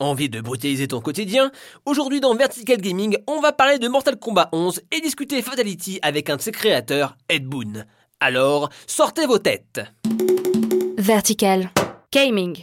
[0.00, 1.52] Envie de brutaliser ton quotidien?
[1.86, 6.30] Aujourd'hui dans Vertical Gaming, on va parler de Mortal Kombat 11 et discuter Fatality avec
[6.30, 7.84] un de ses créateurs, Ed Boon.
[8.18, 9.82] Alors, sortez vos têtes!
[10.98, 11.70] Vertical
[12.12, 12.56] Gaming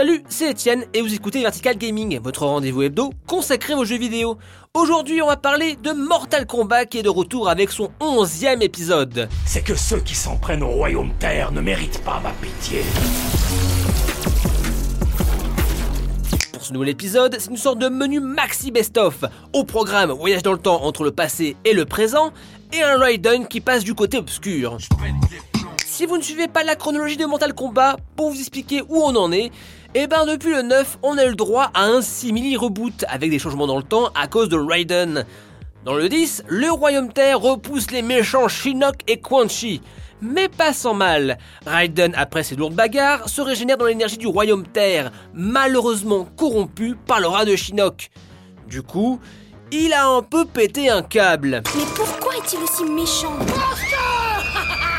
[0.00, 4.38] Salut, c'est Etienne et vous écoutez Vertical Gaming, votre rendez-vous hebdo consacré aux jeux vidéo.
[4.72, 9.28] Aujourd'hui, on va parler de Mortal Kombat qui est de retour avec son 11e épisode.
[9.44, 12.80] C'est que ceux qui s'en prennent au royaume terre ne méritent pas ma pitié.
[16.54, 19.26] Pour ce nouvel épisode, c'est une sorte de menu maxi best-of.
[19.52, 22.32] Au programme, voyage dans le temps entre le passé et le présent,
[22.72, 24.78] et un Raiden qui passe du côté obscur.
[25.84, 29.14] Si vous ne suivez pas la chronologie de Mortal Kombat, pour vous expliquer où on
[29.16, 29.50] en est,
[29.94, 33.38] et ben depuis le 9, on a le droit à un simili reboot avec des
[33.38, 35.24] changements dans le temps à cause de Raiden.
[35.84, 39.80] Dans le 10, le Royaume Terre repousse les méchants Shinnok et Quan Chi.
[40.22, 41.38] Mais pas sans mal.
[41.66, 47.20] Raiden, après ses lourdes bagarres, se régénère dans l'énergie du Royaume Terre, malheureusement corrompu par
[47.20, 48.10] le rat de Shinnok.
[48.68, 49.18] Du coup,
[49.72, 51.62] il a un peu pété un câble.
[51.74, 53.36] Mais pourquoi est-il aussi méchant?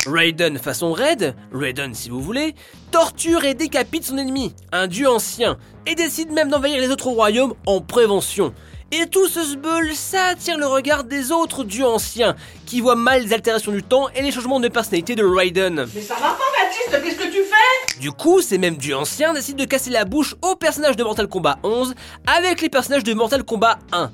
[0.08, 2.56] Raiden façon Raid, Raiden si vous voulez,
[2.90, 7.54] torture et décapite son ennemi, un dieu ancien, et décide même d'envahir les autres royaumes
[7.68, 8.52] en prévention.
[8.92, 12.36] Et tout ce sbeul, ça attire le regard des autres dieux anciens,
[12.66, 15.86] qui voient mal les altérations du temps et les changements de personnalité de Raiden.
[15.94, 18.00] Mais ça va pas, Baptiste Qu'est-ce que tu fais?
[18.00, 21.28] Du coup, ces mêmes dieux anciens décident de casser la bouche aux personnages de Mortal
[21.28, 21.94] Kombat 11
[22.26, 24.12] avec les personnages de Mortal Kombat 1.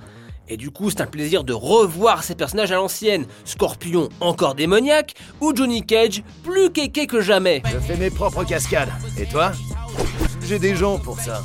[0.50, 3.26] Et du coup, c'est un plaisir de revoir ces personnages à l'ancienne.
[3.46, 7.62] Scorpion encore démoniaque, ou Johnny Cage plus kéké que jamais.
[7.72, 8.92] Je fais mes propres cascades.
[9.18, 9.52] Et toi?
[10.48, 11.44] J'ai des gens pour ça.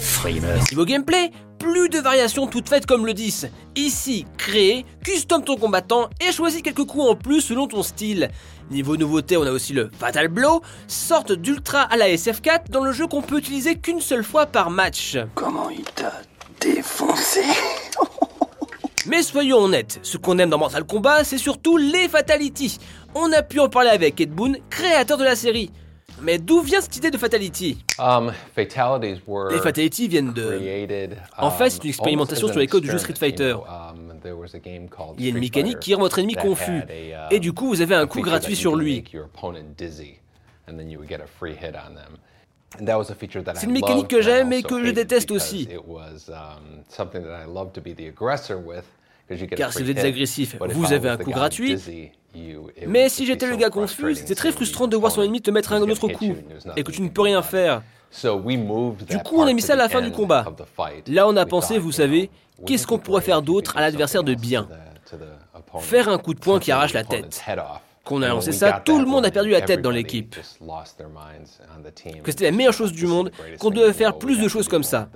[0.00, 0.58] Frimeur.
[0.70, 3.48] Niveau gameplay, plus de variations toutes faites comme le 10.
[3.76, 8.30] Ici, créer, custom ton combattant et choisis quelques coups en plus selon ton style.
[8.70, 12.92] Niveau nouveauté, on a aussi le Fatal Blow, sorte d'ultra à la SF4 dans le
[12.92, 15.18] jeu qu'on peut utiliser qu'une seule fois par match.
[15.34, 16.12] Comment il t'a
[16.60, 17.42] défoncé
[19.06, 22.78] Mais soyons honnêtes, ce qu'on aime dans Mortal Kombat, c'est surtout les Fatality.
[23.14, 25.70] On a pu en parler avec Ed Boon, créateur de la série.
[26.22, 27.78] Mais d'où vient cette idée de Fatality?
[27.98, 30.56] Um, fatalities were Les Fatality viennent de...
[30.56, 33.52] created, En fait, um, c'est une expérimentation sur les codes du jeu Street Fighter.
[33.52, 36.34] um, there was a game called Il y a une mécanique qui rend votre ennemi
[36.34, 36.82] confus.
[36.88, 39.04] a, Et um, du coup, vous avez un coup gratuit sur lui.
[43.54, 45.68] C'est une mécanique que j'aime et que je déteste aussi.
[45.68, 46.06] Um,
[49.56, 51.78] Car si vous êtes agressif, vous avez un coup gratuit.
[52.86, 55.72] Mais si j'étais le gars confus, c'était très frustrant de voir son ennemi te mettre
[55.72, 56.34] un autre coup
[56.76, 57.82] et que tu ne peux rien faire.
[58.10, 60.46] So we moved Du coup, on a mis ça à la the fin du combat.
[61.08, 62.30] Là, on a pensé, vous you savez,
[62.64, 64.68] qu'est-ce qu'on pourrait faire d'autre à l'adversaire de bien?
[65.80, 67.42] Faire un coup de poing qui arrache la tête.
[68.06, 69.82] Qu'on a And lancé when we ça, tout that le monde a perdu la tête
[69.82, 70.36] dans l'équipe.
[72.22, 75.08] Que c'était la meilleure chose du monde, qu'on devait faire plus de choses comme ça.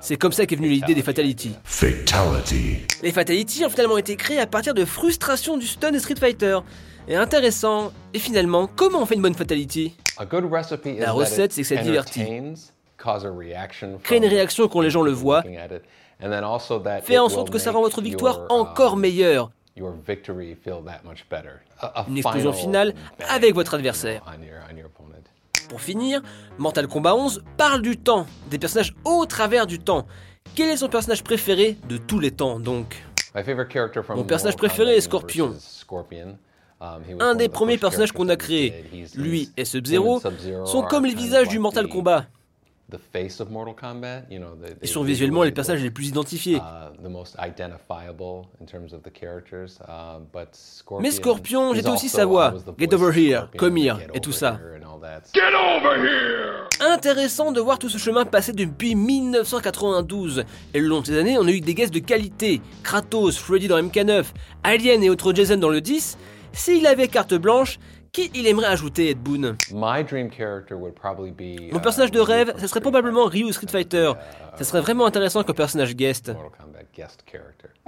[0.00, 1.54] C'est comme ça qu'est venue l'idée des Fatality.
[1.64, 2.04] Fatality.
[2.04, 2.86] Fatality.
[3.02, 6.58] Les Fatality ont finalement été créés à partir de frustration du stun et Street Fighter.
[7.08, 9.96] Et intéressant, et finalement, comment on fait une bonne Fatality?
[10.18, 12.24] La that recette, c'est que ça divertit.
[14.02, 15.42] Crée une réaction quand les gens le voient.
[15.42, 19.50] Fait it en sorte que ça rend votre victoire your, encore um, meilleure.
[19.76, 21.60] Your victory feel that much better.
[21.80, 24.22] A- a Une explosion final finale avec votre adversaire.
[25.68, 26.22] Pour finir,
[26.58, 30.06] Mortal Kombat 11 parle du temps, des personnages au travers du temps.
[30.54, 33.02] Quel est son personnage préféré de tous les temps donc
[33.34, 35.54] My favorite character from Mon personnage préféré est Scorpion.
[36.78, 40.20] Um, Un one des of the premiers personnages qu'on a créés, lui et Sub-Zero,
[40.66, 42.26] sont comme les visages du Mortal Kombat.
[44.82, 46.56] Ils sont visuellement les personnages les plus identifiés.
[46.56, 50.20] uh, the most identifiable in terms of the characters, uh,
[51.00, 52.54] Mais Scorpion, j'étais aussi sa voix.
[52.78, 54.58] Get over here, come here, get et tout over ça.
[54.60, 55.22] here and all that.
[56.80, 60.44] Intéressant de voir tout ce chemin passer depuis 1992.
[60.74, 62.60] Et le long de ces années, on a eu des guests de qualité.
[62.82, 64.26] Kratos, Freddy dans MK9,
[64.62, 66.18] Alien et autres Jason dans le 10.
[66.52, 67.78] S'il avait carte blanche,
[68.16, 69.56] qui il aimerait ajouter Ed Boon?
[69.70, 73.26] My dream character would probably be, Mon uh, personnage de Ryu rêve, ce serait probablement.
[73.26, 74.12] Ryu Street Fighter.
[74.56, 76.32] Ça serait vraiment intéressant comme personnage guest.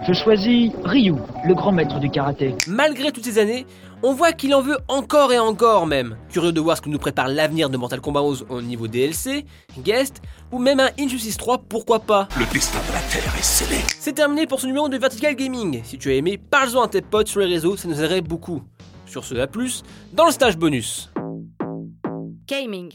[0.06, 1.14] Je choisis Ryu,
[1.46, 2.54] le grand maître du karaté.
[2.66, 3.64] Malgré toutes ces années,
[4.02, 6.18] on voit qu'il en veut encore et encore même.
[6.28, 9.46] Curieux de voir ce que nous prépare l'avenir de Mortal Kombat 11 au niveau DLC,
[9.78, 10.20] guest,
[10.52, 12.28] ou même un Injustice 3, pourquoi pas.
[12.38, 13.80] Le destin de la Terre est scellé.
[13.98, 15.80] C'est terminé pour ce numéro de Vertical Gaming.
[15.84, 18.62] Si tu as aimé, parle-en à tes potes sur les réseaux, ça nous aiderait beaucoup.
[19.08, 19.82] Sur ce, à plus,
[20.12, 21.10] dans le stage bonus.
[22.46, 22.92] Gaming.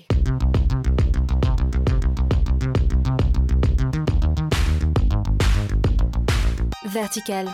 [6.85, 7.49] Vertical